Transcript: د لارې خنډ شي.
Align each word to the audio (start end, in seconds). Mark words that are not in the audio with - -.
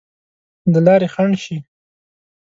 د 0.73 0.75
لارې 0.85 1.07
خنډ 1.13 1.33
شي. 1.43 1.57